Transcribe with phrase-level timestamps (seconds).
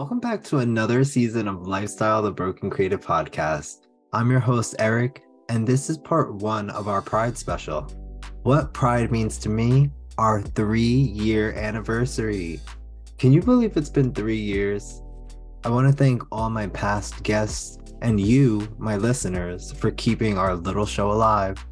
[0.00, 3.86] Welcome back to another season of Lifestyle the Broke & Creative Podcast.
[4.14, 7.82] I'm your host, Eric, and this is part one of our Pride special.
[8.42, 12.62] What Pride means to me, our three year anniversary.
[13.18, 15.02] Can you believe it's been three years?
[15.64, 20.54] I want to thank all my past guests and you, my listeners, for keeping our
[20.54, 21.62] little show alive.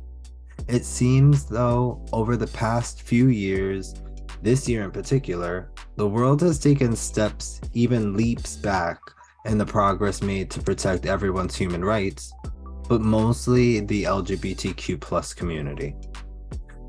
[0.69, 3.95] It seems though, over the past few years,
[4.43, 9.01] this year in particular, the world has taken steps, even leaps back,
[9.47, 12.33] in the progress made to protect everyone's human rights,
[12.89, 15.97] but mostly the LGBTQ community.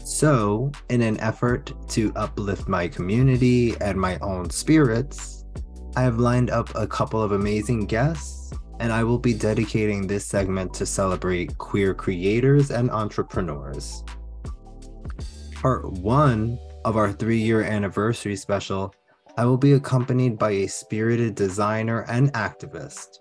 [0.06, 5.44] So, in an effort to uplift my community and my own spirits,
[5.96, 10.24] I have lined up a couple of amazing guests, and I will be dedicating this
[10.24, 14.04] segment to celebrate queer creators and entrepreneurs.
[15.56, 18.94] Part one of our three year anniversary special,
[19.40, 23.20] I will be accompanied by a spirited designer and activist.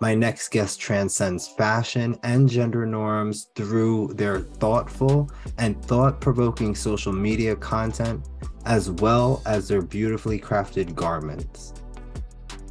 [0.00, 7.12] My next guest transcends fashion and gender norms through their thoughtful and thought provoking social
[7.12, 8.28] media content,
[8.66, 11.74] as well as their beautifully crafted garments.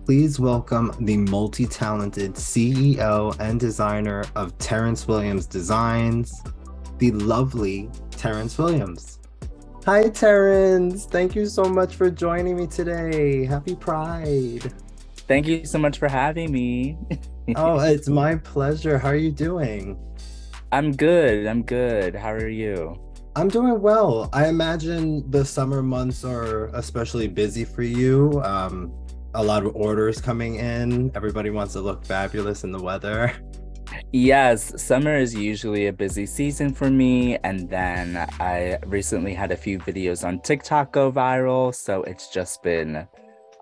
[0.05, 6.41] Please welcome the multi talented CEO and designer of Terrance Williams Designs,
[6.99, 9.16] the lovely Terrance Williams.
[9.87, 11.05] Hi, Terrance.
[11.05, 13.45] Thank you so much for joining me today.
[13.45, 14.73] Happy Pride.
[15.29, 16.97] Thank you so much for having me.
[17.55, 18.97] oh, it's my pleasure.
[18.97, 19.97] How are you doing?
[20.73, 21.47] I'm good.
[21.47, 22.15] I'm good.
[22.15, 22.99] How are you?
[23.37, 24.29] I'm doing well.
[24.33, 28.41] I imagine the summer months are especially busy for you.
[28.43, 28.91] Um,
[29.35, 31.13] a lot of orders coming in.
[31.15, 33.33] Everybody wants to look fabulous in the weather.
[34.13, 37.37] Yes, summer is usually a busy season for me.
[37.43, 41.75] And then I recently had a few videos on TikTok go viral.
[41.75, 43.05] So it's just been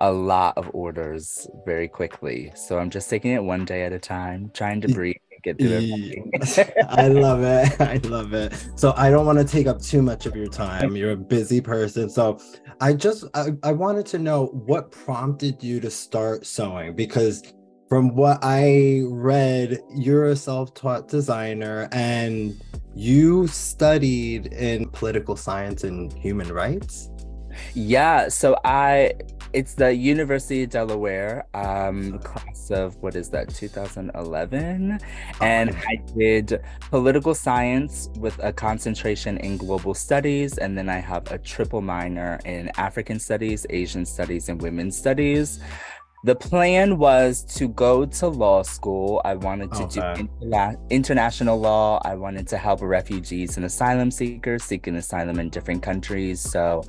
[0.02, 2.52] a lot of orders very quickly.
[2.56, 5.16] So I'm just taking it one day at a time, trying to breathe.
[5.44, 6.86] Get through it.
[6.90, 7.80] I love it.
[7.80, 8.52] I love it.
[8.76, 10.96] So I don't want to take up too much of your time.
[10.96, 12.10] You're a busy person.
[12.10, 12.40] So
[12.82, 17.54] I just I, I wanted to know what prompted you to start sewing because
[17.88, 22.60] from what I read, you're a self taught designer and
[22.96, 27.10] you studied in political science and human rights.
[27.74, 29.14] Yeah, so I
[29.54, 35.00] it's the University of Delaware um class of what is that 2011
[35.40, 41.32] and I did political science with a concentration in global studies and then I have
[41.32, 45.62] a triple minor in African studies, Asian studies and women's studies.
[46.26, 49.22] The plan was to go to law school.
[49.24, 50.24] I wanted to okay.
[50.24, 52.02] do interla- international law.
[52.04, 56.40] I wanted to help refugees and asylum seekers seeking asylum in different countries.
[56.40, 56.84] So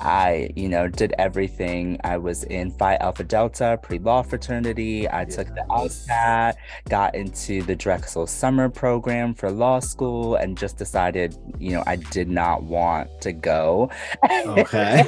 [0.00, 2.00] I, you know, did everything.
[2.02, 5.06] I was in Phi Alpha Delta pre law fraternity.
[5.06, 5.36] I yes.
[5.36, 6.54] took the LSAT,
[6.88, 11.96] got into the Drexel summer program for law school, and just decided, you know, I
[11.96, 13.90] did not want to go.
[14.30, 15.04] okay.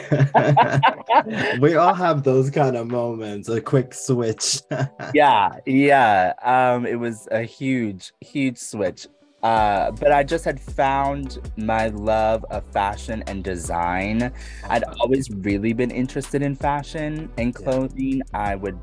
[1.60, 3.48] we all have those kind of moments.
[3.48, 4.62] Like quick switch.
[5.14, 6.32] yeah, yeah.
[6.42, 9.06] Um, it was a huge, huge switch.
[9.44, 14.32] Uh, but I just had found my love of fashion and design.
[14.68, 18.18] I'd always really been interested in fashion and clothing.
[18.18, 18.22] Yeah.
[18.34, 18.76] I would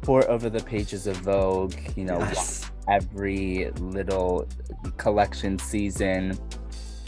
[0.00, 2.70] pour over the pages of Vogue, you know, yes.
[2.88, 4.48] every little
[4.96, 6.38] collection season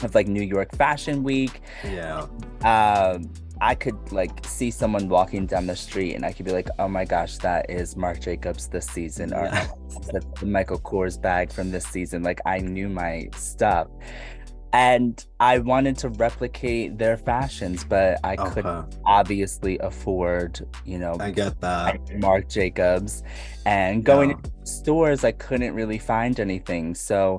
[0.03, 1.63] of like New York Fashion Week.
[1.85, 2.27] Yeah.
[2.63, 3.31] Um,
[3.61, 6.89] I could like see someone walking down the street and I could be like, oh
[6.89, 9.69] my gosh, that is Marc Jacobs this season or yeah.
[10.13, 12.23] the Michael Kors bag from this season.
[12.23, 13.89] Like I knew my stuff.
[14.75, 18.51] And I wanted to replicate their fashions, but I okay.
[18.51, 21.99] couldn't obviously afford, you know, I get that.
[22.19, 23.23] Marc Jacobs.
[23.65, 24.37] And going yeah.
[24.37, 26.95] to stores, I couldn't really find anything.
[26.95, 27.39] So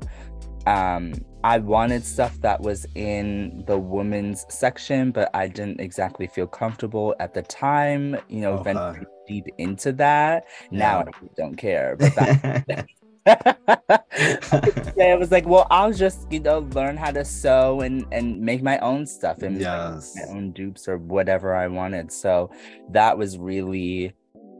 [0.66, 1.14] um
[1.44, 7.16] I wanted stuff that was in the women's section, but I didn't exactly feel comfortable
[7.20, 8.74] at the time, you know, okay.
[8.74, 10.46] venturing deep into that.
[10.70, 10.80] Yeah.
[10.80, 11.96] Now I don't care.
[11.98, 12.88] But that,
[15.02, 18.62] I was like, well, I'll just, you know, learn how to sew and and make
[18.62, 20.16] my own stuff and yes.
[20.16, 22.12] my own dupes or whatever I wanted.
[22.12, 22.52] So
[22.90, 24.14] that was really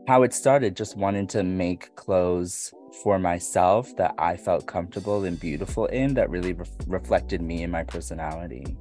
[0.06, 5.38] how it started, just wanting to make clothes for myself that I felt comfortable and
[5.38, 8.76] beautiful in that really re- reflected me and my personality.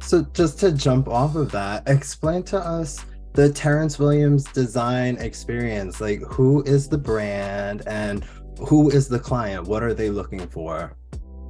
[0.00, 3.04] So, just to jump off of that, explain to us
[3.34, 6.00] the Terrance Williams design experience.
[6.00, 8.24] Like, who is the brand and
[8.66, 9.66] who is the client?
[9.66, 10.96] What are they looking for?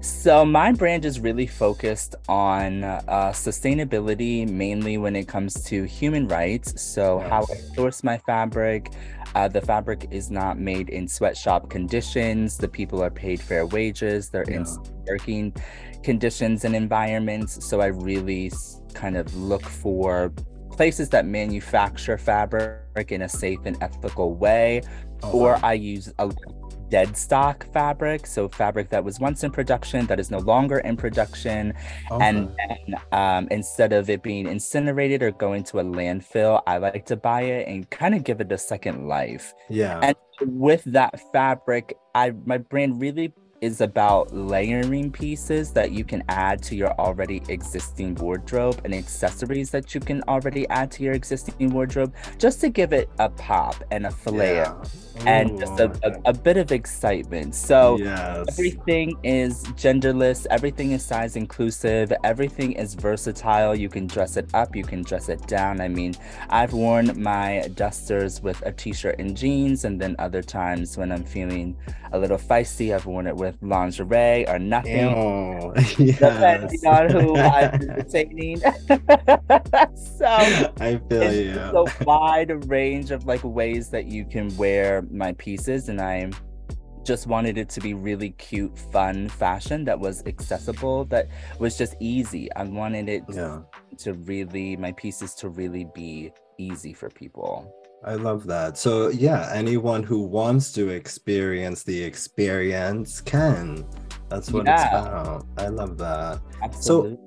[0.03, 6.27] So my brand is really focused on uh, sustainability, mainly when it comes to human
[6.27, 6.83] rights.
[6.83, 7.31] So yes.
[7.31, 8.91] how I source my fabric.
[9.37, 12.59] Uh, the fabric is not made in sweatshop conditions.
[12.59, 14.29] The people are paid fair wages.
[14.29, 14.57] They're yeah.
[14.57, 14.67] in
[15.07, 15.55] working
[16.03, 17.65] conditions and environments.
[17.65, 18.51] So I really
[18.95, 20.33] kind of look for
[20.73, 24.83] places that manufacture fabric in a safe and ethical way.
[25.23, 26.31] Oh, or I use a
[26.93, 30.95] dead stock fabric, so fabric that was once in production that is no longer in
[30.95, 31.73] production.
[32.11, 37.07] And then um, instead of it being incinerated or going to a landfill, I like
[37.07, 39.55] to buy it and kind of give it a second life.
[39.71, 40.01] Yeah.
[40.03, 43.33] And with that fabric, I my brand really
[43.63, 49.71] is about layering pieces that you can add to your already existing wardrobe and accessories
[49.71, 53.77] that you can already add to your existing wardrobe just to give it a pop
[53.93, 54.77] and a flair
[55.15, 55.23] yeah.
[55.27, 57.55] and just a, a, a, bit of excitement.
[57.55, 58.47] So yes.
[58.49, 63.77] everything is genderless, everything is size inclusive, everything is versatile.
[63.77, 65.81] You can dress it up, you can dress it down.
[65.81, 66.15] I mean,
[66.49, 71.13] I've worn my dusters with a t shirt and jeans, and then other times when
[71.13, 71.77] I'm feeling
[72.11, 75.11] a little feisty, I've worn it with with lingerie or nothing.
[75.11, 75.75] Ew.
[75.99, 76.19] Yes.
[76.19, 78.59] Depending on who I'm entertaining.
[78.59, 81.59] so I feel it's you.
[81.59, 86.31] a wide range of like ways that you can wear my pieces, and I
[87.05, 91.29] just wanted it to be really cute, fun fashion that was accessible, that
[91.59, 92.53] was just easy.
[92.55, 93.61] I wanted it yeah.
[93.99, 97.75] to really my pieces to really be easy for people.
[98.05, 98.77] I love that.
[98.77, 103.87] So, yeah, anyone who wants to experience the experience can.
[104.29, 104.83] That's what yeah.
[104.83, 105.47] it's about.
[105.59, 106.41] I love that.
[106.63, 107.17] Absolutely.
[107.17, 107.19] So,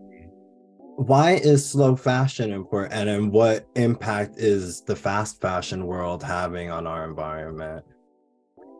[0.97, 6.87] why is slow fashion important and what impact is the fast fashion world having on
[6.87, 7.85] our environment?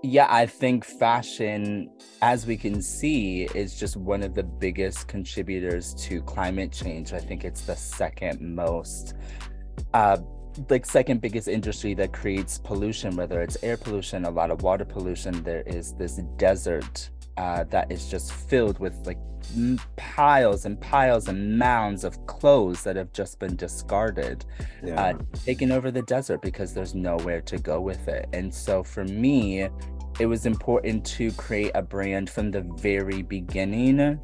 [0.01, 1.89] Yeah, I think fashion,
[2.21, 7.12] as we can see, is just one of the biggest contributors to climate change.
[7.12, 9.15] I think it's the second most
[9.94, 10.18] uh,
[10.69, 14.86] like second biggest industry that creates pollution, whether it's air pollution, a lot of water
[14.86, 15.44] pollution.
[15.44, 19.18] There is this desert uh, that is just filled with like
[19.96, 24.46] piles and piles and mounds of clothes that have just been discarded,
[24.84, 25.02] yeah.
[25.02, 25.13] uh,
[25.46, 28.28] taking over the desert because there's nowhere to go with it.
[28.34, 29.68] And so for me,
[30.19, 34.19] it was important to create a brand from the very beginning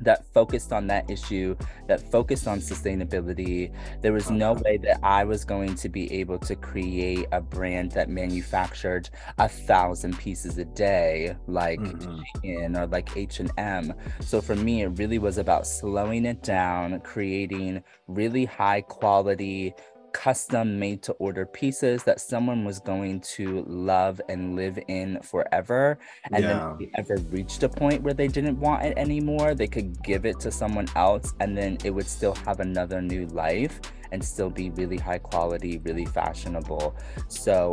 [0.00, 1.56] that focused on that issue,
[1.88, 3.72] that focused on sustainability.
[4.00, 7.92] There was no way that I was going to be able to create a brand
[7.92, 12.76] that manufactured a thousand pieces a day, like mm-hmm.
[12.76, 13.94] or like H and M.
[14.20, 19.74] So for me, it really was about slowing it down, creating really high quality
[20.12, 25.98] custom made to order pieces that someone was going to love and live in forever.
[26.32, 26.74] And yeah.
[26.78, 30.40] then ever reached a point where they didn't want it anymore, they could give it
[30.40, 33.80] to someone else and then it would still have another new life
[34.12, 36.96] and still be really high quality, really fashionable.
[37.28, 37.72] So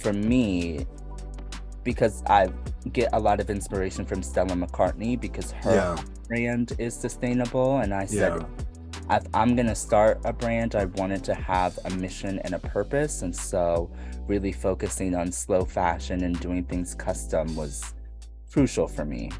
[0.00, 0.86] for me,
[1.84, 2.48] because I
[2.92, 6.04] get a lot of inspiration from Stella McCartney because her yeah.
[6.26, 7.78] brand is sustainable.
[7.78, 8.65] And I said, yeah
[9.10, 12.58] if I'm going to start a brand, I wanted to have a mission and a
[12.58, 13.22] purpose.
[13.22, 13.90] And so,
[14.26, 17.94] really focusing on slow fashion and doing things custom was
[18.50, 19.30] crucial for me.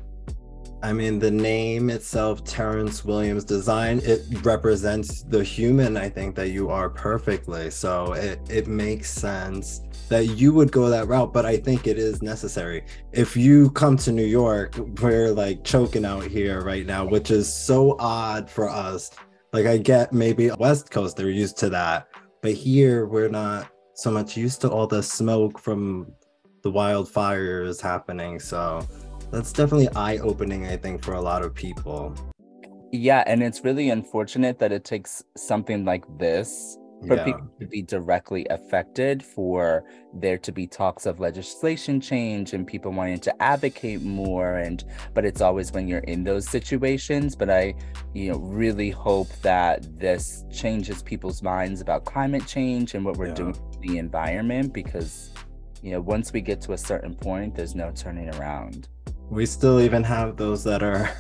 [0.83, 6.51] I mean, the name itself, Terrance Williams Design, it represents the human, I think, that
[6.51, 7.71] you are perfectly.
[7.71, 11.99] So it, it makes sense that you would go that route, but I think it
[11.99, 12.85] is necessary.
[13.13, 17.53] If you come to New York, we're like choking out here right now, which is
[17.53, 19.11] so odd for us
[19.57, 22.09] like I get maybe West Coast, they're used to that.
[22.43, 26.13] But here we're not so much used to all the smoke from
[26.63, 28.39] the wildfires happening.
[28.39, 28.87] So
[29.31, 32.15] that's definitely eye opening, I think, for a lot of people.
[32.93, 36.77] Yeah, and it's really unfortunate that it takes something like this
[37.07, 37.25] for yeah.
[37.25, 39.85] people to be directly affected, for
[40.15, 44.57] there to be talks of legislation change and people wanting to advocate more.
[44.57, 44.85] And
[45.15, 47.37] but it's always when you're in those situations.
[47.37, 47.75] But I,
[48.15, 53.29] you know, really hope that this changes people's minds about climate change and what we're
[53.29, 53.35] yeah.
[53.35, 55.31] doing to the environment because
[55.83, 58.89] you know, once we get to a certain point, there's no turning around.
[59.31, 61.11] We still even have those that are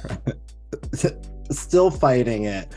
[1.51, 2.73] still fighting it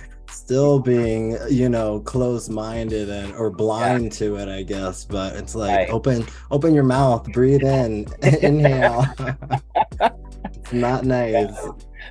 [0.49, 4.09] still being you know closed-minded and or blind yeah.
[4.09, 5.89] to it i guess but it's like right.
[5.91, 8.07] open open your mouth breathe in
[8.41, 9.05] inhale
[10.01, 11.55] it's not nice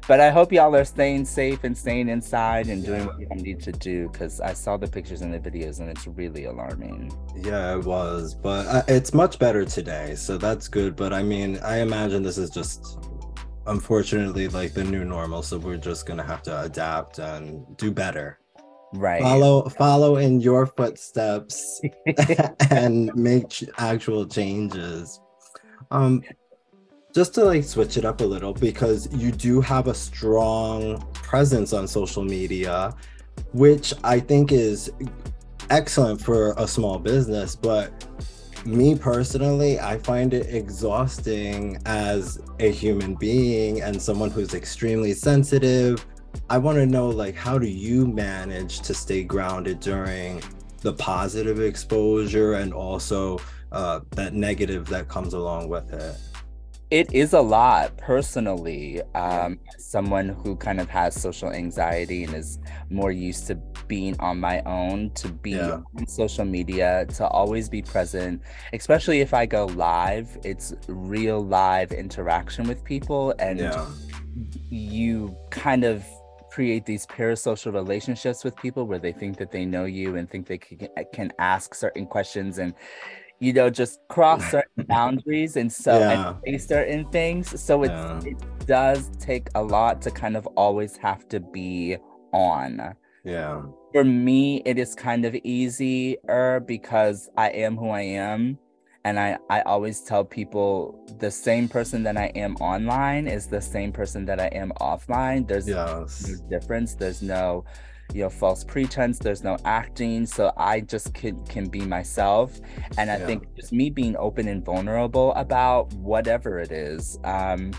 [0.06, 3.06] but i hope y'all are staying safe and staying inside and doing yeah.
[3.06, 6.06] what you need to do because i saw the pictures and the videos and it's
[6.06, 11.12] really alarming yeah it was but uh, it's much better today so that's good but
[11.12, 13.00] i mean i imagine this is just
[13.68, 18.38] unfortunately like the new normal so we're just gonna have to adapt and do better.
[18.94, 19.20] Right.
[19.22, 21.80] Follow follow in your footsteps
[22.70, 25.20] and make ch- actual changes.
[25.90, 26.22] Um
[27.14, 31.72] just to like switch it up a little because you do have a strong presence
[31.72, 32.94] on social media
[33.52, 34.92] which i think is
[35.70, 38.04] excellent for a small business but
[38.64, 46.04] me personally i find it exhausting as a human being and someone who's extremely sensitive
[46.50, 50.42] I want to know like how do you manage to stay grounded during
[50.80, 53.38] the positive exposure and also
[53.72, 56.16] uh, that negative that comes along with it?
[56.90, 59.02] It is a lot personally.
[59.14, 63.56] Um, someone who kind of has social anxiety and is more used to
[63.88, 65.80] being on my own, to be yeah.
[65.96, 68.42] on social media, to always be present,
[68.72, 73.34] especially if I go live, it's real live interaction with people.
[73.38, 73.86] And yeah.
[74.70, 76.04] you kind of
[76.50, 80.46] create these parasocial relationships with people where they think that they know you and think
[80.46, 82.74] they can, can ask certain questions and
[83.40, 86.34] you know just cross certain boundaries and so yeah.
[86.46, 88.20] and say certain things so yeah.
[88.24, 91.96] it does take a lot to kind of always have to be
[92.32, 98.58] on yeah for me it is kind of easier because i am who i am
[99.04, 103.60] and I, I always tell people the same person that I am online is the
[103.60, 105.48] same person that I am offline.
[105.48, 106.28] There's yes.
[106.28, 106.94] no difference.
[106.94, 107.64] There's no,
[108.14, 109.18] you know, false pretense.
[109.18, 110.26] There's no acting.
[110.26, 112.60] So I just can can be myself.
[112.96, 113.26] And I yeah.
[113.26, 117.18] think just me being open and vulnerable about whatever it is.
[117.24, 117.72] Um,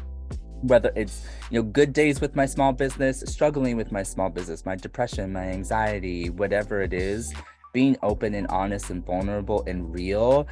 [0.62, 4.66] whether it's you know good days with my small business struggling with my small business
[4.66, 7.34] my depression my anxiety whatever it is
[7.72, 10.46] being open and honest and vulnerable and real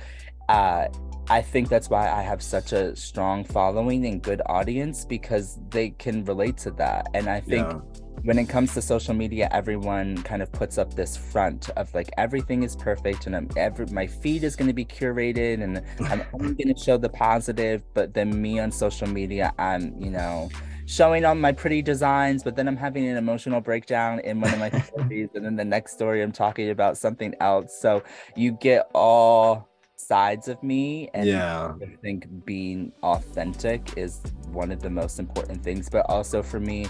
[0.49, 0.87] uh,
[1.29, 5.89] I think that's why I have such a strong following and good audience because they
[5.89, 7.07] can relate to that.
[7.13, 7.96] And I think yeah.
[8.27, 12.09] When it comes to social media, everyone kind of puts up this front of like
[12.17, 15.81] everything is perfect and I'm every my feed is going to be curated and
[16.11, 17.83] I'm only going to show the positive.
[17.93, 20.49] But then me on social media, I'm you know
[20.87, 24.59] showing all my pretty designs, but then I'm having an emotional breakdown in one of
[24.59, 27.79] my stories, and then the next story I'm talking about something else.
[27.79, 28.03] So
[28.35, 31.73] you get all sides of me and yeah.
[31.81, 36.87] I think being authentic is one of the most important things but also for me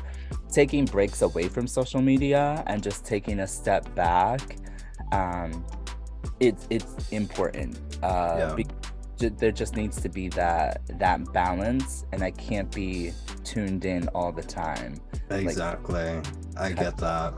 [0.52, 4.58] taking breaks away from social media and just taking a step back
[5.14, 5.66] um
[6.40, 8.54] it's it's important uh yeah.
[8.56, 8.66] be,
[9.38, 13.14] there just needs to be that that balance and i can't be
[13.48, 15.00] tuned in all the time.
[15.30, 16.16] Exactly.
[16.16, 17.34] Like, i get that.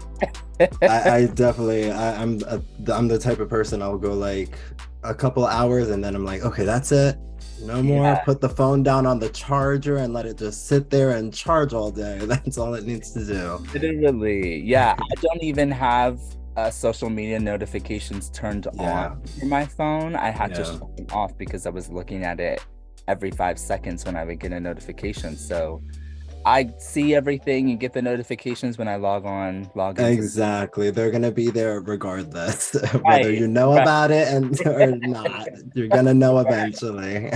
[0.81, 2.61] I, I, definitely I, i'm a,
[2.93, 4.57] i'm the type of person i'll go like
[5.03, 7.17] a couple hours and then I'm like, okay, that's it.
[7.61, 8.03] No more.
[8.03, 8.19] Yeah.
[8.23, 11.73] Put the phone down on the charger and let it just sit there and charge
[11.73, 12.17] all day.
[12.21, 13.65] That's all it needs to do.
[13.73, 14.59] Literally.
[14.61, 14.95] Yeah.
[14.97, 16.19] I don't even have
[16.55, 19.09] uh, social media notifications turned yeah.
[19.09, 20.15] on for my phone.
[20.15, 20.57] I had yeah.
[20.57, 22.65] to shut them off because I was looking at it
[23.07, 25.35] every five seconds when I would get a notification.
[25.35, 25.81] So
[26.45, 30.05] I see everything and get the notifications when I log on, log in.
[30.05, 30.89] Exactly.
[30.89, 33.01] They're gonna be there regardless, right.
[33.03, 33.81] whether you know right.
[33.81, 35.47] about it and or not.
[35.75, 37.31] You're gonna know eventually.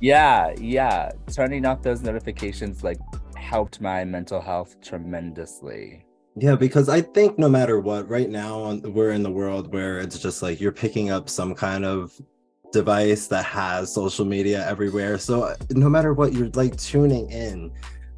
[0.00, 1.10] yeah, yeah.
[1.32, 2.98] Turning off those notifications like
[3.36, 6.04] helped my mental health tremendously.
[6.34, 10.18] Yeah, because I think no matter what, right now we're in the world where it's
[10.18, 12.18] just like you're picking up some kind of
[12.72, 15.18] device that has social media everywhere.
[15.18, 17.70] So uh, no matter what, you're like tuning in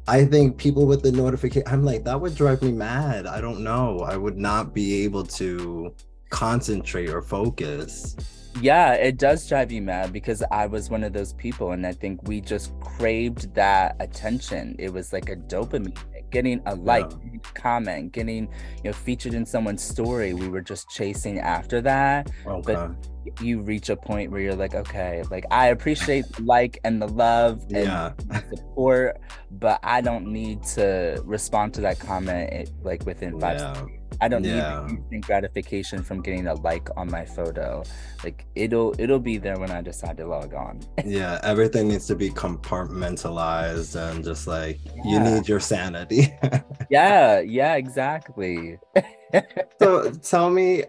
[0.07, 3.25] I think people with the notification, I'm like, that would drive me mad.
[3.25, 4.01] I don't know.
[4.01, 5.93] I would not be able to
[6.29, 8.15] concentrate or focus.
[8.61, 11.91] Yeah, it does drive you mad because I was one of those people, and I
[11.91, 14.75] think we just craved that attention.
[14.79, 15.97] It was like a dopamine
[16.31, 17.39] getting a like, yeah.
[17.53, 18.47] comment, getting
[18.83, 20.33] you know featured in someone's story.
[20.33, 22.31] We were just chasing after that.
[22.45, 22.73] Okay.
[22.73, 22.91] But
[23.41, 27.07] you reach a point where you're like, okay, like I appreciate the like and the
[27.07, 28.13] love and yeah.
[28.49, 29.19] support,
[29.51, 33.73] but I don't need to respond to that comment eh, like within five yeah.
[33.73, 33.99] seconds.
[34.21, 34.85] I don't yeah.
[34.87, 37.83] need instant gratification from getting a like on my photo.
[38.23, 40.79] Like it'll it'll be there when I decide to log on.
[41.05, 45.03] yeah, everything needs to be compartmentalized and just like yeah.
[45.05, 46.33] you need your sanity.
[46.89, 48.77] yeah, yeah, exactly.
[49.79, 50.83] so tell me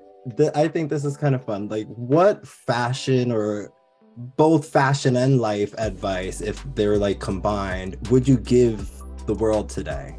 [0.54, 1.68] I think this is kind of fun.
[1.68, 3.72] Like what fashion or
[4.16, 8.90] both fashion and life advice if they're like combined would you give
[9.26, 10.16] the world today?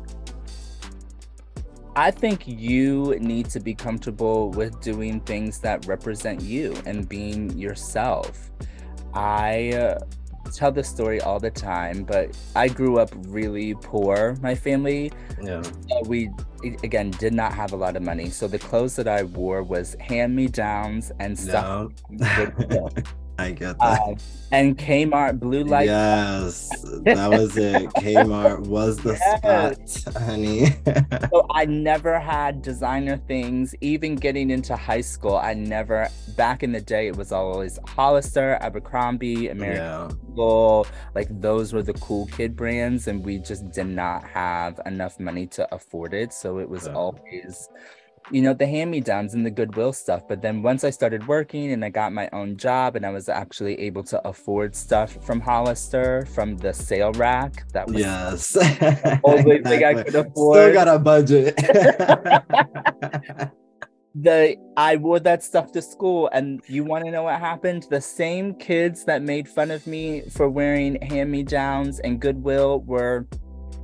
[1.96, 7.58] I think you need to be comfortable with doing things that represent you and being
[7.58, 8.52] yourself.
[9.16, 10.00] I uh,
[10.48, 14.36] tell this story all the time, but I grew up really poor.
[14.42, 15.12] My family,
[15.42, 15.62] Yeah.
[15.92, 16.30] uh, we
[16.84, 19.96] again did not have a lot of money, so the clothes that I wore was
[20.00, 21.92] hand me downs and stuff.
[22.10, 22.90] No.
[23.40, 24.02] I get that.
[24.02, 24.18] Um,
[24.52, 25.86] and Kmart blue light.
[25.88, 26.70] yes,
[27.04, 27.90] that was it.
[27.92, 29.14] Kmart was the
[29.44, 30.02] Yes.
[30.04, 30.68] spot, honey.
[31.32, 33.76] So I never had designer things.
[33.82, 36.08] Even getting into high school, I never.
[36.38, 40.10] Back in the day, it was always Hollister, Abercrombie, American yeah.
[40.32, 40.88] Eagle.
[41.14, 45.46] Like those were the cool kid brands, and we just did not have enough money
[45.48, 46.32] to afford it.
[46.34, 46.94] So it was Yeah.
[46.94, 47.70] always,
[48.32, 50.28] you know, the hand-me-downs and the Goodwill stuff.
[50.28, 53.30] But then once I started working and I got my own job, and I was
[53.30, 58.58] actually able to afford stuff from Hollister, from the sale rack, that was Yes.
[59.24, 61.56] Only thing I could Still got a budget.
[64.16, 67.88] the I wore that stuff to school, and you want to know what happened?
[67.90, 73.28] The same kids that made fun of me for wearing hand-me-downs and Goodwill were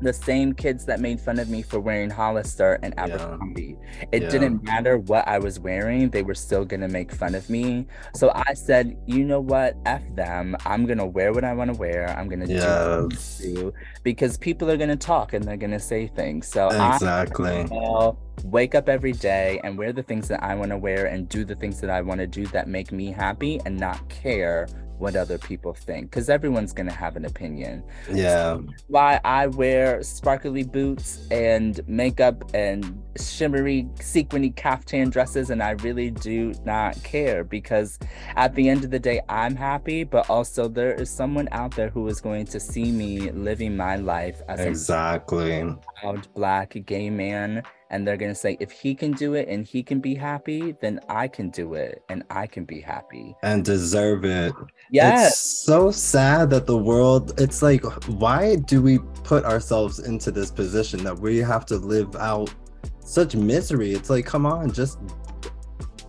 [0.04, 3.04] the same kids that made fun of me for wearing Hollister and Yeah.
[3.06, 3.78] Abercrombie.
[4.12, 4.30] It Yeah.
[4.30, 7.88] didn't matter what I was wearing; they were still gonna make fun of me.
[8.16, 9.76] So I said, you know what?
[9.86, 10.56] F them.
[10.66, 12.10] I'm gonna wear what I want to wear.
[12.18, 15.80] I'm gonna do what I wanna do because people are gonna talk and they're gonna
[15.80, 16.48] say things.
[16.48, 17.66] So I Exactly.
[17.72, 21.30] well, wake up every day and wear the things that I want to wear and
[21.30, 24.68] do the things that I want to do that make me happy and not care
[25.04, 27.84] what other people think because everyone's going to have an opinion.
[28.12, 28.60] Yeah.
[28.88, 32.80] Why I wear sparkly boots and makeup and
[33.20, 38.00] shimmery sequiny caftan dresses and I really do not care because
[38.38, 41.90] at the end of the day I'm happy but also there is someone out there
[41.90, 45.76] who is going to see me living my life as a Exactly.
[46.02, 49.84] proud black gay man and they're gonna say if he can do it and he
[49.84, 54.26] can be happy then i can do it and i can be happy And deserve
[54.26, 54.54] it.
[54.94, 60.32] Yes It's so sad that the world, it's like, why do we put ourselves into
[60.32, 62.54] this position that we have to live out
[63.00, 63.94] such misery?
[63.94, 65.00] It's like, come on, just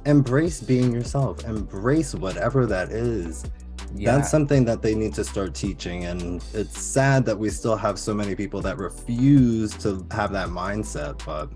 [0.07, 3.45] embrace being yourself, embrace whatever that is.
[3.95, 6.05] yeah That's something that they need to start teaching.
[6.05, 10.49] And it's sad that we still have so many people that refuse to have that
[10.49, 11.25] mindset.
[11.25, 11.49] But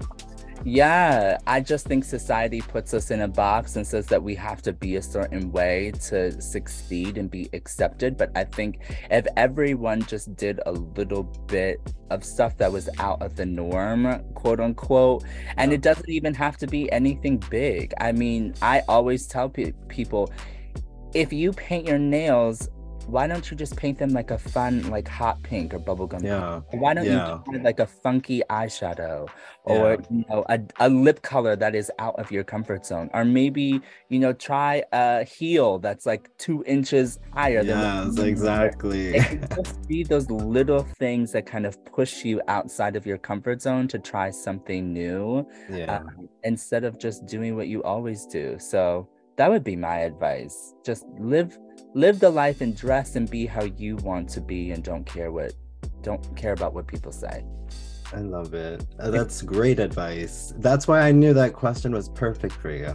[0.64, 4.60] yeah i just think society puts us in a box and says that we have
[4.60, 8.16] to be a certain way to succeed and be accepted.
[8.16, 13.22] But i think if everyone just did a little bit of stuff that was out
[13.22, 15.24] of the norm quote unquote
[15.56, 17.94] and it doesn't even have to be anything big.
[18.00, 20.32] I mean i always tell pe- people
[21.14, 22.68] if you paint your nails
[23.08, 26.24] why don't you just paint them like a fun like hot pink or bubblegum pink?
[26.24, 27.38] yeah, Why don't Yeah.
[27.46, 29.28] you do like a funky eyeshadow
[29.64, 29.96] or Yeah.
[30.10, 33.80] you know a, a lip color that is out of your comfort zone or maybe
[34.10, 39.16] you know try a heel that's like two inches higher than yes, exactly.
[39.16, 43.62] It just be those little things that kind of push you outside of your comfort
[43.62, 45.96] zone to try something new yeah.
[45.98, 48.56] um, instead of just doing what you always do.
[48.58, 50.74] So that would be my advice.
[50.84, 51.56] Just live
[51.94, 55.32] live the life and dress and be how you want to be and don't care
[55.32, 55.52] what
[56.02, 57.44] don't care about what people say.
[58.12, 58.86] I love it.
[58.98, 60.54] Uh, That's great advice.
[60.58, 62.94] That's why I knew that question was perfect for you.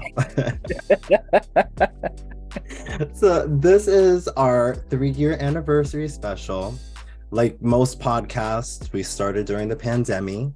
[3.13, 6.73] so, this is our three year anniversary special.
[7.29, 10.49] Like most podcasts, we started during the pandemic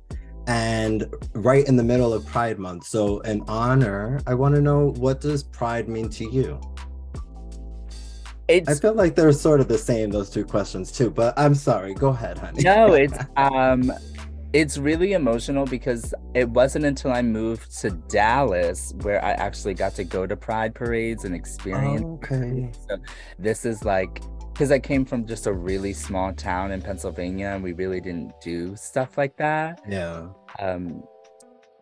[0.47, 2.85] and right in the middle of Pride Month.
[2.85, 6.59] So, in honor, I want to know what does Pride mean to you?
[8.49, 11.53] I It's feel like they're sort of the same, those two questions too, but I'm
[11.55, 11.93] sorry.
[11.93, 12.63] Go ahead, honey.
[12.63, 13.91] no, it's um
[14.53, 19.93] it's really emotional because it wasn't until I moved to Dallas where I actually got
[19.95, 22.71] to go to Pride parades and experience okay.
[22.89, 22.97] So
[23.37, 24.21] this is like
[24.53, 28.31] because I came from just a really small town in Pennsylvania and we really didn't
[28.41, 29.81] do stuff like that.
[29.87, 30.27] Yeah.
[30.59, 31.03] Um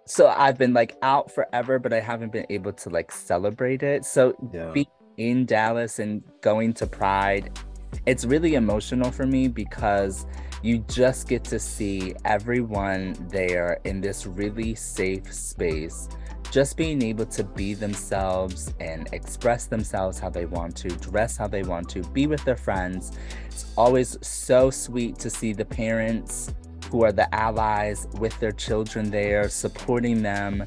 [0.08, 4.04] so I've been like out forever, but I haven't been able to like celebrate it.
[4.06, 4.72] So Yeah.
[4.72, 7.58] being in Dallas and going to Pride,
[8.06, 10.26] it's really emotional for me because
[10.62, 16.10] you just get to see everyone there in this really safe space
[16.52, 21.48] just being able to be themselves and express themselves how they want to, dress how
[21.48, 23.12] they want to, be with their friends.
[23.48, 26.54] It's always so sweet to see the parents
[26.90, 30.66] who are the allies with their children there, supporting them.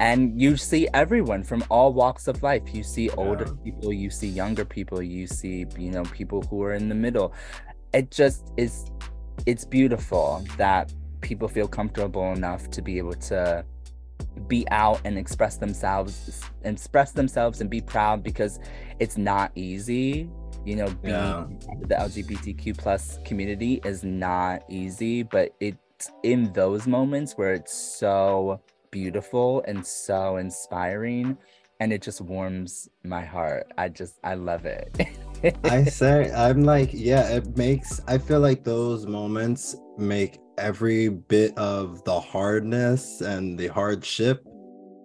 [0.00, 2.74] And you see everyone from all walks of life.
[2.74, 6.74] You see older people, you see younger people, you see, you know, people who are
[6.74, 7.34] in the middle.
[7.94, 8.90] It just is,
[9.46, 13.64] it's beautiful that people feel comfortable enough to be able to
[14.48, 18.60] be out and express themselves express themselves and be proud because
[19.00, 20.30] it's not easy
[20.64, 21.46] You know, being Yeah.
[21.88, 28.60] the LGBTQ plus community is not easy, but it's in those moments where it's so
[28.90, 31.36] beautiful and so inspiring
[31.80, 33.72] and it just warms my heart.
[33.78, 34.94] I just I love it.
[35.64, 41.56] I say I'm like, yeah, it makes I feel like those moments make every bit
[41.56, 44.42] of the hardness and the hardship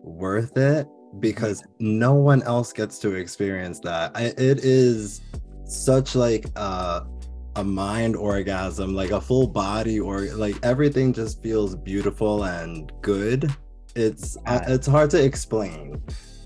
[0.03, 0.87] worth it
[1.19, 4.11] because no one else gets to experience that.
[4.13, 5.21] I, it is
[5.65, 7.07] such like a
[7.57, 13.49] a mind orgasm, like a full body or like everything just feels beautiful and good.
[13.95, 16.01] It's uh, it's hard to explain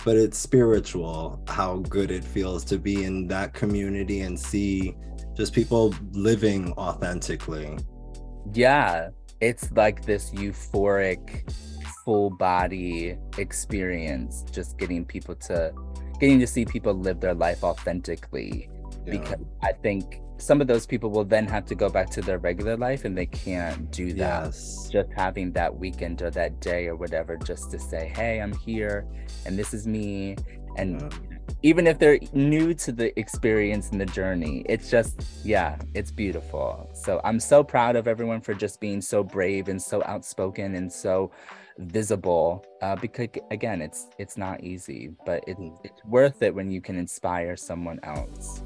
[0.05, 4.95] but it's spiritual how good it feels to be in that community and see
[5.35, 7.77] just people living authentically.
[8.53, 9.09] yeah,
[9.41, 11.51] it's like this euphoric
[12.05, 15.73] full body experience just getting people to
[16.19, 18.69] getting to see people live their life authentically
[19.05, 19.17] Yeah.
[19.17, 22.37] because I think some of those people will then have to go back to their
[22.39, 24.45] regular life and they can't do that.
[24.45, 24.89] yes.
[24.91, 29.05] Just having that weekend or that day or whatever, just to say, hey, I'm here
[29.45, 30.35] and this is me.
[30.77, 31.09] And Yeah.
[31.63, 36.89] even if they're new to the experience and the journey, it's just, yeah, it's beautiful.
[36.93, 40.91] So I'm so proud of everyone for just being so brave and so outspoken and
[40.91, 41.31] so
[41.79, 45.79] visible uh, because again it's it's not easy but it, Mm.
[45.85, 48.63] it's worth it when you can inspire someone else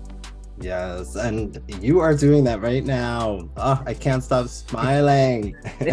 [0.60, 3.50] Yes, and you are doing that right now.
[3.58, 5.56] Oh, I can't stop smiling.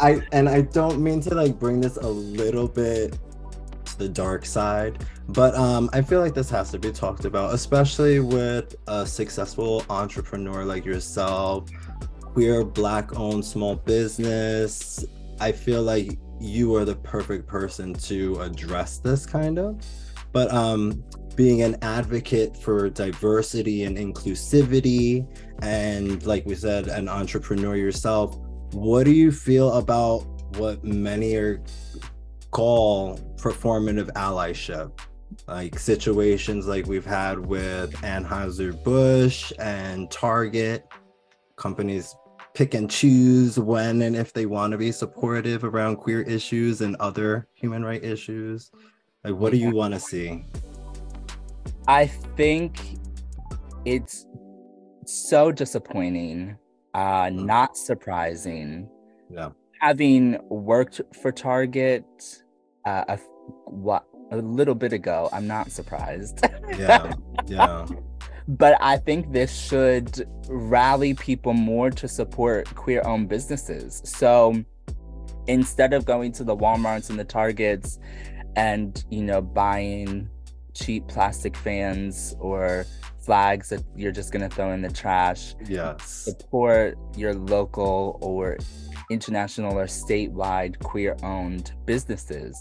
[0.00, 3.18] I and I don't mean to like bring this a little bit
[3.84, 7.54] to the dark side, but um I feel like this has to be talked about,
[7.54, 11.68] especially with a successful entrepreneur like yourself,
[12.20, 15.04] queer black owned small business.
[15.40, 19.84] I feel like you are the perfect person to address this kind of.
[20.32, 21.04] But um
[21.40, 25.26] being an advocate for diversity and inclusivity
[25.62, 28.36] and like we said an entrepreneur yourself
[28.72, 30.20] what do you feel about
[30.58, 31.62] what many are
[32.50, 34.92] call performative allyship?
[35.46, 40.86] Like situations like we've had with anheuser-busch and target.
[41.56, 42.14] Companies
[42.54, 46.96] pick and choose when and if they want to be supportive around queer issues and
[46.96, 48.70] other human right issues.
[49.24, 50.44] Like what do you want to see
[51.90, 52.70] i think
[53.84, 54.26] it's
[55.06, 56.56] so disappointing
[56.94, 57.44] uh Mm.
[57.44, 58.88] not surprising
[59.30, 59.50] yeah
[59.80, 62.04] having worked for target
[62.86, 63.16] uh, a,
[63.66, 66.36] what a little bit ago i'm not surprised
[66.78, 67.12] yeah
[67.46, 67.86] yeah
[68.48, 74.02] but I think this should rally people more to support queer owned businesses.
[74.04, 74.64] So
[75.46, 77.98] instead of going to the Walmarts and the Targets
[78.56, 80.28] and, you know, buying
[80.80, 82.86] cheap plastic fans or
[83.18, 86.04] flags that you're just going to throw in the trash, yes.
[86.08, 88.58] Support your local or
[89.10, 92.58] international or statewide queer owned businesses.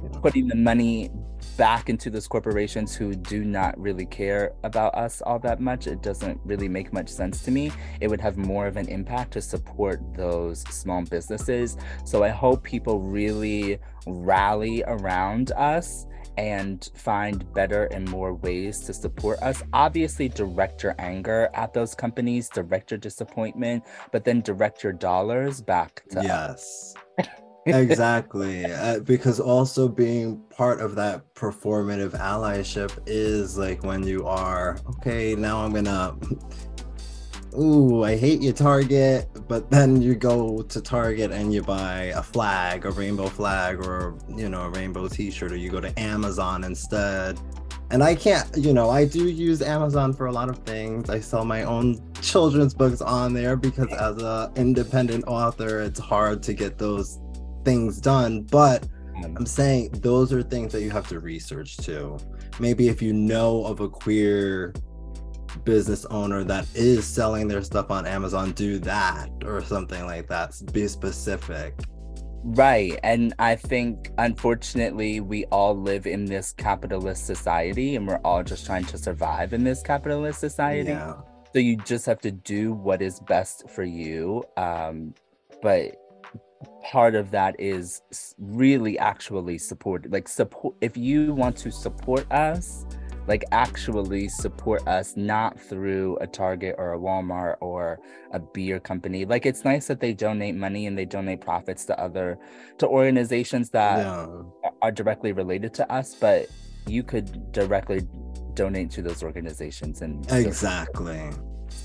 [0.00, 0.20] Yeah.
[0.20, 1.10] putting the money
[1.56, 6.02] back into those corporations who do not really care about us all that much it
[6.02, 7.72] doesn't really make much sense to me.
[8.00, 11.76] It would have more of an impact to support those small businesses.
[12.04, 16.06] So i hope people really rally around us
[16.38, 19.62] and find better and more ways to support us.
[19.72, 25.60] Obviously, direct your anger at those companies, direct your disappointment, but then direct your dollars
[25.60, 26.24] back to us.
[26.24, 26.94] yes
[27.66, 34.78] exactly uh, because also being part of that performative allyship is like when you are
[34.88, 36.16] okay now i'm gonna
[37.56, 42.22] ooh i hate your target but then you go to target and you buy a
[42.22, 46.64] flag a rainbow flag or you know a rainbow t-shirt or you go to amazon
[46.64, 47.38] instead.
[47.90, 51.08] And i can't you know i do use amazon for a lot of things.
[51.08, 56.42] I sell my own children's books on there because as a independent author it's hard
[56.44, 57.18] to get those
[57.64, 58.42] things done.
[58.42, 58.86] But
[59.24, 62.18] Um, i'm saying those are things that you have to research too.
[62.60, 64.74] Maybe if you know of a queer
[65.64, 70.54] business owner that is selling their stuff on amazon do that or something like that
[70.72, 71.74] be specific
[72.44, 72.98] Right.
[73.02, 78.64] And I think, unfortunately, we all live in this capitalist society and we're all just
[78.64, 80.90] trying to survive in this capitalist society.
[80.90, 81.14] yeah
[81.52, 84.44] So you just have to do what is best for you.
[84.56, 85.14] Um,
[85.62, 85.96] but
[86.84, 88.02] part of that is
[88.38, 90.76] really actually support, like, support.
[90.80, 92.86] If you want to support us,
[93.28, 98.00] like, actually support us, not through a Target or a Walmart or
[98.32, 99.24] a beer company.
[99.24, 102.38] Like, it's nice that they donate money and they donate profits to other,
[102.78, 104.26] to organizations that yeah.
[104.82, 106.48] are directly related to us, but
[106.86, 108.08] you could directly
[108.54, 111.30] donate to those organizations and exactly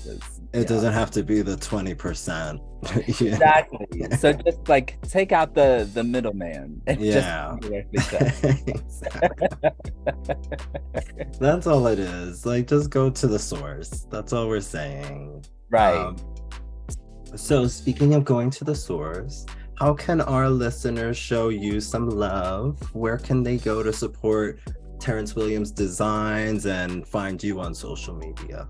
[0.06, 0.20] it
[0.52, 0.64] yeah.
[0.64, 2.60] doesn't have to be the 20%
[3.20, 3.32] yeah.
[3.32, 3.86] exactly.
[4.18, 7.56] So just like take out the the middleman yeah.
[11.40, 12.44] that's all it is.
[12.44, 14.06] Like just go to the source.
[14.10, 15.44] That's all we're saying.
[15.70, 15.96] Right.
[15.96, 16.16] Um,
[17.36, 22.80] so speaking of going to the source how can our listeners show you some love?
[22.94, 24.60] Where can they go to support
[25.00, 28.66] terrance williams designs and find you on social media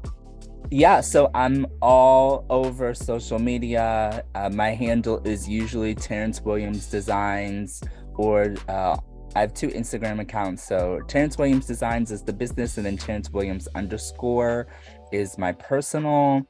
[0.70, 4.24] yeah, so I'm all over social media.
[4.34, 7.82] Uh, my handle is usually Terrance Williams Designs,
[8.14, 8.96] or uh,
[9.36, 10.62] I have two Instagram accounts.
[10.62, 14.68] So Terrance Williams Designs is the business, and then Terrance Williams underscore
[15.12, 16.46] is my personal.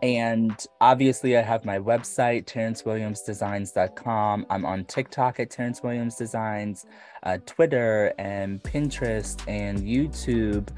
[0.00, 4.46] And obviously, I have my website, terrancewilliamsdesigns.com.
[4.48, 6.86] I'm on TikTok at Terrance Williams Designs,
[7.24, 10.68] uh, Twitter, and Pinterest, and YouTube.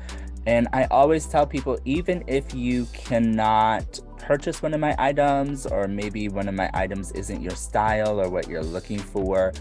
[0.47, 5.89] And I always tell people even if you cannot purchase one of my items, or
[5.89, 9.53] maybe one of my items isn't your style or what you're looking for,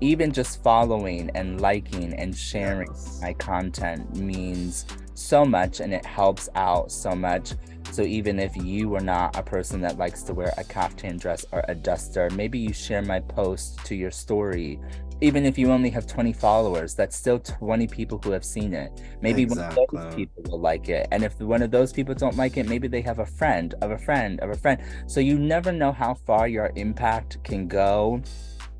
[0.00, 2.88] even just following and liking and sharing
[3.20, 7.54] my content means so much and it helps out so much.
[7.90, 11.44] So even if you are not a person that likes to wear a caftan dress
[11.52, 14.78] or a duster, maybe you share my post to your story
[15.20, 19.00] even if you only have 20 followers, that's still 20 people who have seen it.
[19.20, 19.84] Maybe exactly.
[19.84, 21.08] one of those people will like it.
[21.10, 23.90] And if one of those people don't like it, maybe they have a friend of
[23.90, 24.80] a friend of a friend.
[25.06, 28.22] So you never know how far your impact can go.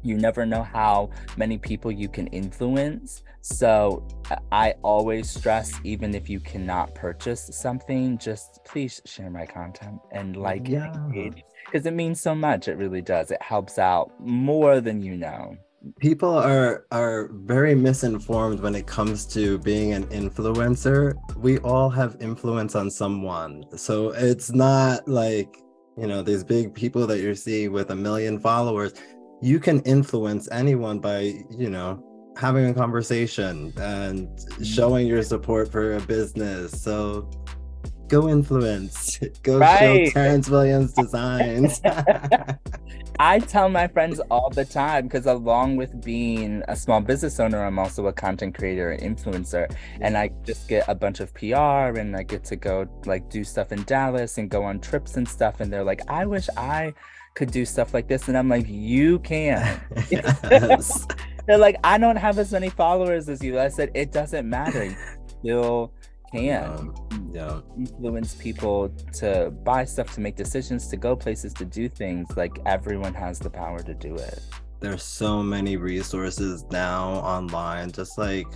[0.03, 3.25] You never know how many people you can influence.
[3.41, 4.07] So
[4.53, 10.37] I always stress, even if you cannot purchase something, just please share my content and
[10.37, 10.93] like yeah.
[11.13, 12.69] it because it means so much.
[12.69, 13.31] It really does.
[13.31, 15.57] It helps out more than you know
[15.99, 21.15] people are are very misinformed when it comes to being an influencer.
[21.37, 23.65] We all have influence on someone.
[23.77, 25.57] So it's not like
[25.97, 28.95] you know these big people that you're seeing with a million followers.
[29.41, 32.03] You can influence anyone by you know
[32.37, 34.29] having a conversation and
[34.65, 36.81] showing your support for a business.
[36.83, 37.29] So
[38.09, 40.07] go influence go right.
[40.07, 41.81] show terrance williams designs
[43.21, 47.65] I tell my friends all the time because, along with being a small business owner,
[47.65, 49.75] I'm also a content creator and influencer.
[50.01, 53.43] And I just get a bunch of PR and I get to go like do
[53.43, 55.61] stuff in Dallas and go on trips and stuff.
[55.61, 56.95] And they're like, I wish I
[57.35, 58.29] could do stuff like this.
[58.29, 59.81] And I'm like, you can.
[61.47, 63.59] they're like, I don't have as many followers as you.
[63.59, 64.85] I said, it doesn't matter.
[64.85, 64.97] You
[65.41, 65.93] still
[66.33, 67.61] can um, yeah.
[67.77, 72.29] influence people to buy stuff, to make decisions, to go places, to do things.
[72.37, 74.41] Like everyone has the power to do it.
[74.81, 78.47] There's so many resources now online, just like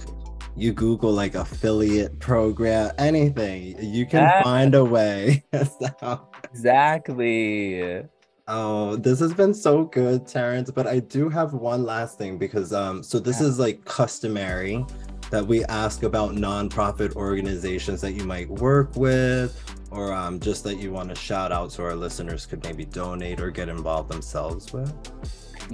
[0.57, 4.43] you Google like affiliate program, anything, you can yeah.
[4.43, 5.43] find a way.
[5.53, 6.29] so.
[6.53, 8.03] Exactly.
[8.49, 10.71] Oh, this has been so good, Terrance.
[10.71, 13.47] But I do have one last thing because um, so this yeah.
[13.47, 14.85] is like customary
[15.33, 19.59] that we ask about nonprofit organizations that you might work with
[19.91, 23.41] or um, just that you want to shout out so our listeners could maybe donate
[23.41, 24.93] or get involved themselves with?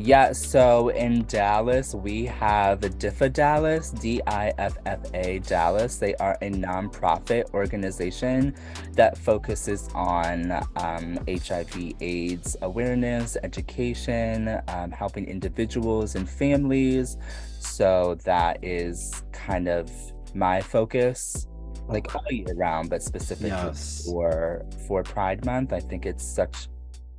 [0.00, 5.96] Yeah, so in Dallas, we have the DIFFA Dallas, D I F F A Dallas.
[5.96, 8.54] They are a nonprofit organization
[8.92, 17.16] that focuses on um, HIV AIDS awareness, education, um, helping individuals and families.
[17.58, 19.90] So that is kind of
[20.32, 21.48] my focus
[21.88, 24.04] like all year round but specifically yes.
[24.04, 26.68] for for pride month i think it's such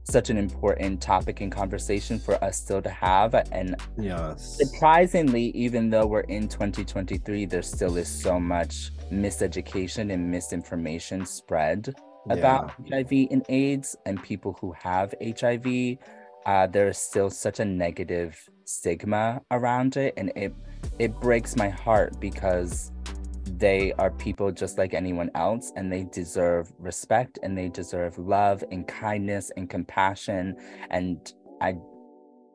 [0.09, 3.35] such an important topic and conversation for us still to have.
[3.51, 4.57] And yes.
[4.57, 11.95] surprisingly, even though we're in 2023, there still is so much miseducation and misinformation spread
[12.27, 12.33] yeah.
[12.33, 15.97] about HIV and AIDS and people who have HIV.
[16.45, 20.53] Uh, there is still such a negative stigma around it, and it
[20.97, 22.91] it breaks my heart because
[23.59, 28.63] they are people just like anyone else and they deserve respect and they deserve love
[28.71, 30.55] and kindness and compassion
[30.89, 31.75] and i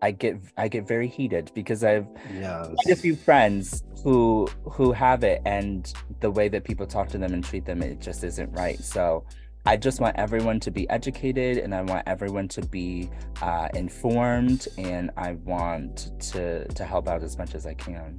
[0.02, 2.68] i get i get very heated because i've yes.
[2.90, 7.32] a few friends who who have it and the way that people talk to them
[7.34, 9.24] and treat them it just isn't right so
[9.66, 13.08] I just want everyone to be educated and I want everyone to be
[13.40, 18.18] uh, informed and I want to to help out as much as I can.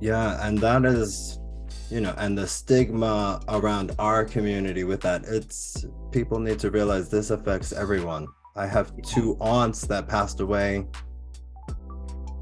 [0.00, 1.38] Yeah, and that is
[1.90, 7.08] you know and the stigma around our community with that it's people need to realize
[7.08, 10.86] this affects everyone i have two aunts that passed away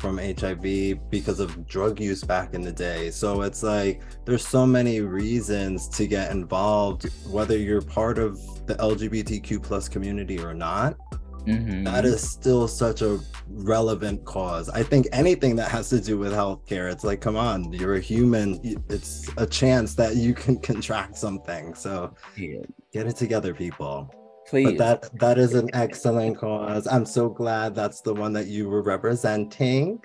[0.01, 3.11] from HIV because of drug use back in the day.
[3.11, 8.75] So it's like there's so many reasons to get involved, whether you're part of the
[8.77, 10.97] LGBTQ plus community or not.
[11.46, 11.85] Mm-hmm.
[11.85, 14.68] That is still such a relevant cause.
[14.68, 18.00] I think anything that has to do with healthcare, it's like, come on, you're a
[18.00, 18.61] human.
[18.88, 21.74] It's a chance that you can contract something.
[21.74, 22.61] So yeah.
[22.92, 24.14] get it together, people.
[24.46, 24.64] Please.
[24.64, 26.87] But that that is an excellent cause.
[26.87, 30.03] I'm so glad that's the one that you were representing.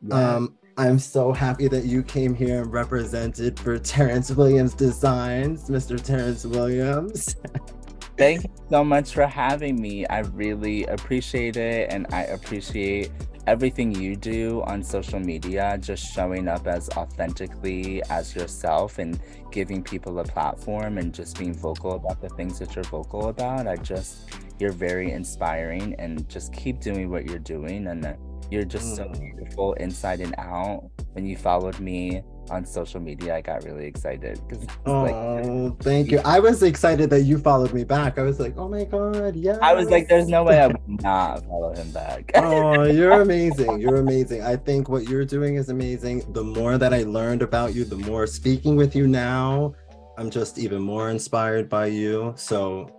[0.00, 0.36] Yeah.
[0.36, 6.00] Um, I'm so happy that you came here and represented for Terrance Williams Designs, Mr.
[6.00, 7.34] Terrance Williams.
[8.18, 10.04] Thank you so much for having me.
[10.06, 11.92] I really appreciate it.
[11.92, 13.12] And I appreciate
[13.46, 19.20] everything you do on social media, just showing up as authentically as yourself and
[19.52, 23.68] giving people a platform and just being vocal about the things that you're vocal about.
[23.68, 24.28] I just,
[24.58, 27.86] you're very inspiring and just keep doing what you're doing.
[27.86, 28.16] And
[28.50, 28.96] you're just mm.
[28.96, 30.90] so beautiful inside and out.
[31.12, 36.10] When you followed me on social media, I got really excited because oh, like, thank
[36.10, 36.20] you.
[36.24, 38.18] I was excited that you followed me back.
[38.18, 39.58] I was like, oh my god, yeah.
[39.62, 42.30] I was like, there's no way I would not follow him back.
[42.34, 43.80] oh, you're amazing.
[43.80, 44.42] You're amazing.
[44.42, 46.32] I think what you're doing is amazing.
[46.32, 49.74] The more that I learned about you, the more speaking with you now,
[50.16, 52.34] I'm just even more inspired by you.
[52.36, 52.90] So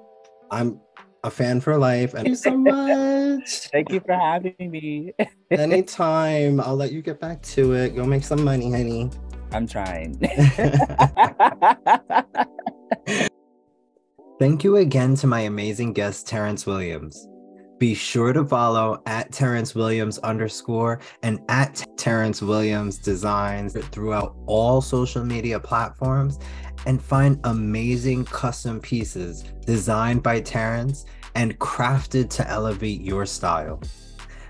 [0.51, 0.79] I'm
[1.23, 2.13] a fan for life.
[2.13, 3.69] And thank you so much.
[3.71, 5.13] thank you for having me.
[5.51, 6.59] Anytime.
[6.61, 7.95] I'll let you get back to it.
[7.95, 9.09] Go make some money, honey.
[9.51, 10.17] I'm trying.
[14.39, 17.27] Thank you again to my amazing guest, Terrance Williams.
[17.77, 24.81] Be sure to follow at Terrance Williams underscore and at Terrance Williams Designs throughout all
[24.81, 26.39] social media platforms
[26.85, 33.81] and find amazing custom pieces designed by Terrance and crafted to elevate your style.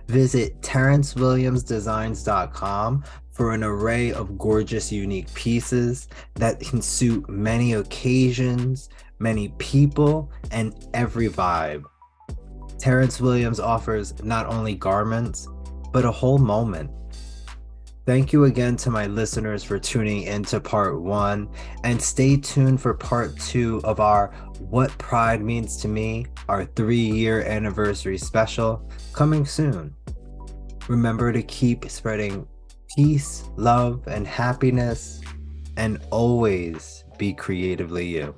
[0.08, 3.04] Visit TerranceWilliamsDesigns.com
[3.40, 10.76] for an array of gorgeous, unique pieces that can suit many occasions, many people, and
[10.94, 11.84] every vibe.
[12.80, 15.48] Terrance Williams offers not only garments,
[15.94, 16.92] but a whole moment.
[18.06, 21.48] Thank you again to my listeners for tuning into part one,
[21.86, 26.98] and stay tuned for part two of our What Pride Means to Me, our three
[26.98, 29.96] year anniversary special, coming soon.
[30.90, 32.46] Remember to keep spreading
[33.00, 35.22] peace, love, and happiness,
[35.78, 38.36] and always be creatively you.